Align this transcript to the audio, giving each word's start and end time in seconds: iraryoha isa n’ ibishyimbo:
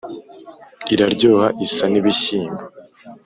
iraryoha 0.93 1.47
isa 1.65 1.85
n’ 1.91 1.93
ibishyimbo: 1.99 2.63